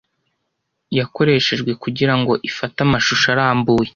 yakoreshejwe 0.97 1.71
kugirango 1.83 2.33
ifate 2.49 2.77
amashusho 2.85 3.25
arambuye 3.33 3.89